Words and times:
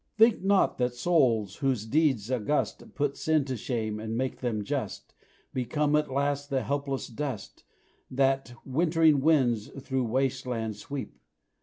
Think 0.17 0.41
not 0.41 0.79
that 0.79 0.95
souls 0.95 1.57
whose 1.57 1.85
deeds 1.85 2.31
august 2.31 2.95
Put 2.95 3.15
sin 3.17 3.45
to 3.45 3.55
shame 3.55 3.99
and 3.99 4.17
make 4.17 4.41
men 4.41 4.63
just 4.63 5.13
Become 5.53 5.95
at 5.95 6.11
last 6.11 6.49
the 6.49 6.63
helpless 6.63 7.05
dust 7.05 7.63
That 8.09 8.55
wintering 8.65 9.19
winds 9.21 9.67
through 9.67 10.05
waste 10.05 10.47
lands 10.47 10.79
sweep! 10.79 11.19